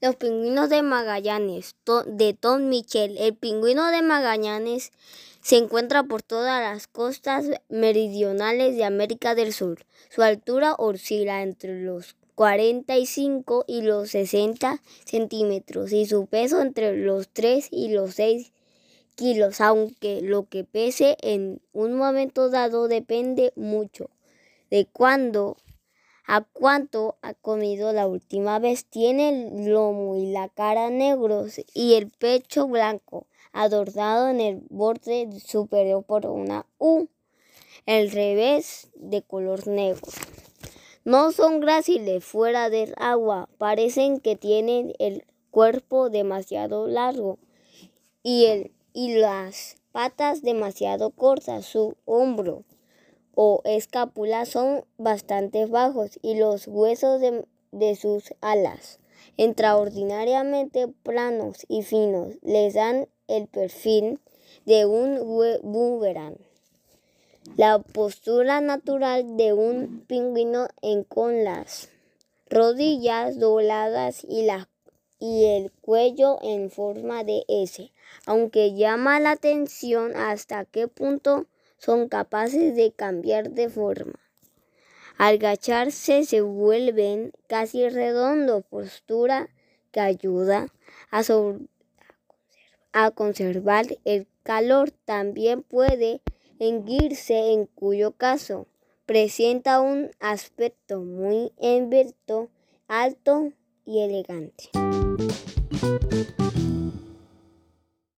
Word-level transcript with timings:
Los 0.00 0.16
pingüinos 0.16 0.68
de 0.68 0.82
Magallanes, 0.82 1.76
de 2.06 2.34
Tom 2.34 2.68
Michel. 2.68 3.16
El 3.18 3.34
pingüino 3.34 3.90
de 3.90 4.02
Magallanes 4.02 4.92
se 5.40 5.56
encuentra 5.56 6.02
por 6.02 6.22
todas 6.22 6.60
las 6.60 6.86
costas 6.86 7.46
meridionales 7.68 8.76
de 8.76 8.84
América 8.84 9.34
del 9.34 9.52
Sur. 9.52 9.86
Su 10.08 10.22
altura 10.22 10.74
oscila 10.74 11.42
entre 11.42 11.82
los 11.82 12.16
45 12.34 13.64
y 13.66 13.82
los 13.82 14.10
60 14.10 14.82
centímetros 15.04 15.92
y 15.92 16.06
su 16.06 16.26
peso 16.26 16.60
entre 16.60 16.96
los 16.96 17.28
3 17.28 17.68
y 17.70 17.88
los 17.88 18.14
6 18.14 18.52
kilos, 19.14 19.60
aunque 19.60 20.20
lo 20.20 20.48
que 20.48 20.64
pese 20.64 21.16
en 21.20 21.60
un 21.72 21.94
momento 21.94 22.50
dado 22.50 22.88
depende 22.88 23.52
mucho 23.56 24.10
de 24.70 24.86
cuándo 24.86 25.56
a 26.26 26.42
cuánto 26.42 27.16
ha 27.22 27.34
comido 27.34 27.92
la 27.92 28.06
última 28.06 28.58
vez. 28.58 28.84
Tiene 28.84 29.28
el 29.28 29.66
lomo 29.70 30.16
y 30.16 30.32
la 30.32 30.48
cara 30.48 30.90
negros 30.90 31.60
y 31.72 31.94
el 31.94 32.10
pecho 32.10 32.66
blanco, 32.66 33.26
adornado 33.52 34.28
en 34.28 34.40
el 34.40 34.62
borde 34.68 35.28
superior 35.40 36.04
por 36.04 36.26
una 36.26 36.66
U, 36.78 37.06
el 37.86 38.10
revés 38.10 38.90
de 38.94 39.22
color 39.22 39.66
negro. 39.68 40.02
No 41.04 41.30
son 41.30 41.60
gráciles 41.60 42.24
fuera 42.24 42.68
del 42.68 42.92
agua, 42.96 43.48
parecen 43.58 44.18
que 44.18 44.34
tienen 44.34 44.92
el 44.98 45.24
cuerpo 45.52 46.10
demasiado 46.10 46.88
largo 46.88 47.38
y, 48.24 48.46
el, 48.46 48.72
y 48.92 49.14
las 49.14 49.76
patas 49.92 50.42
demasiado 50.42 51.10
cortas, 51.10 51.64
su 51.64 51.96
hombro 52.04 52.64
o 53.36 53.60
escápula 53.64 54.46
son 54.46 54.84
bastante 54.96 55.66
bajos 55.66 56.18
y 56.22 56.36
los 56.36 56.66
huesos 56.66 57.20
de, 57.20 57.94
sus 57.94 58.32
alas, 58.40 58.98
extraordinariamente 59.36 60.88
planos 61.02 61.58
y 61.68 61.82
finos, 61.82 62.34
les 62.40 62.72
dan 62.72 63.08
el 63.28 63.46
perfil 63.46 64.20
de 64.64 64.86
un 64.86 65.20
boomerang. 65.62 66.38
La 67.56 67.78
postura 67.78 68.62
natural 68.62 69.36
de 69.36 69.52
un 69.52 70.04
pingüino 70.08 70.68
en 70.80 71.04
con 71.04 71.44
las 71.44 71.90
rodillas 72.48 73.38
dobladas 73.38 74.24
y, 74.24 74.46
la, 74.46 74.70
y 75.20 75.44
el 75.44 75.70
cuello 75.72 76.38
en 76.40 76.70
forma 76.70 77.22
de 77.22 77.44
S, 77.48 77.92
aunque 78.24 78.74
llama 78.74 79.20
la 79.20 79.32
atención 79.32 80.16
hasta 80.16 80.64
qué 80.64 80.88
punto 80.88 81.44
son 81.78 82.08
capaces 82.08 82.74
de 82.74 82.92
cambiar 82.92 83.50
de 83.50 83.68
forma. 83.68 84.18
Al 85.18 85.36
agacharse 85.36 86.24
se 86.24 86.42
vuelven 86.42 87.32
casi 87.46 87.88
redondos, 87.88 88.64
postura 88.64 89.48
que 89.90 90.00
ayuda 90.00 90.68
a, 91.10 93.10
conservar 93.12 93.86
el 94.04 94.26
calor. 94.42 94.90
También 94.90 95.62
puede 95.62 96.20
enguirse, 96.58 97.52
en 97.52 97.66
cuyo 97.66 98.12
caso 98.12 98.66
presenta 99.06 99.80
un 99.80 100.10
aspecto 100.20 101.00
muy 101.00 101.52
envuelto, 101.56 102.50
alto 102.86 103.52
y 103.86 104.00
elegante. 104.00 104.70